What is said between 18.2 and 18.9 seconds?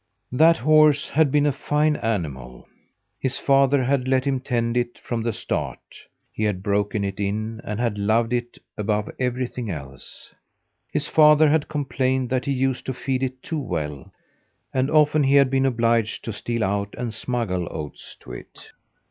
to it.